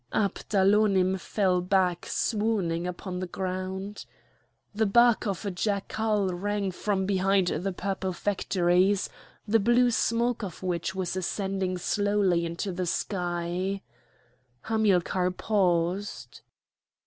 Abdalonim 0.11 1.19
fell 1.19 1.61
back 1.61 2.07
swooning 2.07 2.87
upon 2.87 3.19
the 3.19 3.27
ground. 3.27 4.07
The 4.73 4.87
bark 4.87 5.27
of 5.27 5.45
a 5.45 5.51
jackal 5.51 6.29
rang 6.33 6.71
from 6.71 7.05
behind 7.05 7.49
the 7.49 7.71
purple 7.71 8.11
factories, 8.11 9.11
the 9.47 9.59
blue 9.59 9.91
smoke 9.91 10.41
of 10.43 10.63
which 10.63 10.95
was 10.95 11.15
ascending 11.15 11.77
slowly 11.77 12.47
into 12.47 12.71
the 12.71 12.87
sky; 12.87 13.83
Hamilcar 14.61 15.29
paused. 15.29 16.41